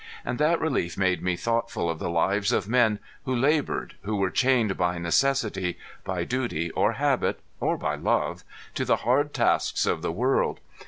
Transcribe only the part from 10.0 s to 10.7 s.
the world.